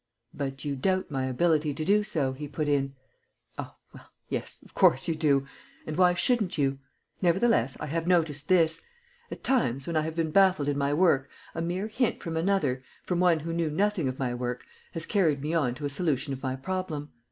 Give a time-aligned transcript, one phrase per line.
[0.33, 2.95] "But you doubt my ability to do so?" he put in.
[3.59, 5.45] "Oh well yes of course you do;
[5.85, 6.79] and why shouldn't you?
[7.21, 8.81] Nevertheless, I have noticed this:
[9.29, 12.83] At times when I have been baffled in my work a mere hint from another,
[13.03, 16.33] from one who knew nothing of my work, has carried me on to a solution
[16.33, 17.11] of my problem.